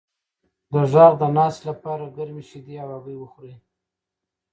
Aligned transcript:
د 0.71 0.73
غږ 0.91 1.13
د 1.21 1.23
ناستې 1.37 1.63
لپاره 1.69 2.13
ګرمې 2.17 2.43
شیدې 2.49 2.75
او 2.83 2.89
هګۍ 2.95 3.15
وخورئ 3.19 3.53